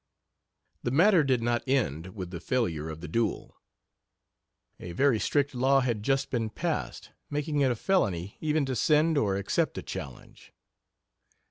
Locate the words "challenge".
9.83-10.53